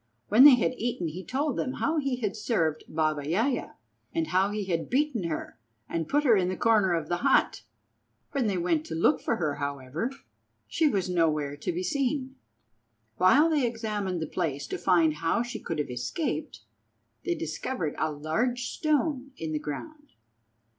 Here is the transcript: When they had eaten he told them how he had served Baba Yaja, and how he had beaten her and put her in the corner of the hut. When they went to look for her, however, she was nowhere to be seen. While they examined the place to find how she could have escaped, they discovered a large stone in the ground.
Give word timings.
When 0.29 0.45
they 0.45 0.55
had 0.55 0.73
eaten 0.79 1.09
he 1.09 1.23
told 1.23 1.57
them 1.57 1.73
how 1.73 1.99
he 1.99 2.15
had 2.15 2.35
served 2.35 2.85
Baba 2.87 3.21
Yaja, 3.21 3.75
and 4.15 4.29
how 4.29 4.49
he 4.49 4.65
had 4.65 4.89
beaten 4.89 5.25
her 5.25 5.59
and 5.87 6.09
put 6.09 6.23
her 6.23 6.35
in 6.35 6.49
the 6.49 6.57
corner 6.57 6.95
of 6.95 7.07
the 7.07 7.17
hut. 7.17 7.61
When 8.31 8.47
they 8.47 8.57
went 8.57 8.83
to 8.87 8.95
look 8.95 9.21
for 9.21 9.35
her, 9.35 9.57
however, 9.57 10.09
she 10.67 10.87
was 10.89 11.07
nowhere 11.07 11.55
to 11.57 11.71
be 11.71 11.83
seen. 11.83 12.35
While 13.17 13.47
they 13.51 13.63
examined 13.67 14.23
the 14.23 14.25
place 14.25 14.65
to 14.69 14.79
find 14.79 15.13
how 15.17 15.43
she 15.43 15.59
could 15.59 15.77
have 15.77 15.91
escaped, 15.91 16.61
they 17.23 17.35
discovered 17.35 17.93
a 17.99 18.11
large 18.11 18.69
stone 18.69 19.33
in 19.37 19.51
the 19.51 19.59
ground. 19.59 20.13